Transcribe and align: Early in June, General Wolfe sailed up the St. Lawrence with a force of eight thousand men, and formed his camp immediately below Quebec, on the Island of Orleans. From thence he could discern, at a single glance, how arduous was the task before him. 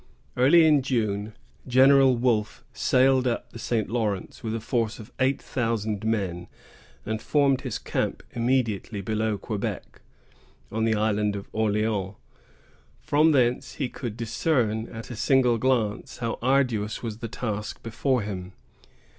Early 0.35 0.65
in 0.65 0.81
June, 0.81 1.33
General 1.67 2.15
Wolfe 2.15 2.63
sailed 2.73 3.27
up 3.27 3.51
the 3.51 3.59
St. 3.59 3.87
Lawrence 3.87 4.41
with 4.41 4.55
a 4.55 4.59
force 4.59 4.97
of 4.97 5.11
eight 5.19 5.39
thousand 5.39 6.03
men, 6.03 6.47
and 7.05 7.21
formed 7.21 7.61
his 7.61 7.77
camp 7.77 8.23
immediately 8.31 9.01
below 9.01 9.37
Quebec, 9.37 10.01
on 10.71 10.85
the 10.85 10.95
Island 10.95 11.35
of 11.35 11.49
Orleans. 11.53 12.15
From 12.99 13.31
thence 13.31 13.73
he 13.75 13.89
could 13.89 14.17
discern, 14.17 14.87
at 14.87 15.11
a 15.11 15.15
single 15.15 15.59
glance, 15.59 16.17
how 16.17 16.39
arduous 16.41 17.03
was 17.03 17.19
the 17.19 17.27
task 17.27 17.83
before 17.83 18.23
him. 18.23 18.53